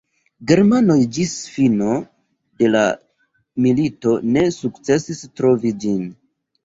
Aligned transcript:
Germanoj 0.51 0.95
ĝis 1.17 1.33
fino 1.57 1.89
de 2.63 2.71
la 2.77 2.81
milito 3.67 4.15
ne 4.31 4.45
sukcesis 4.59 5.23
trovi 5.39 5.75
ĝin. 5.85 6.01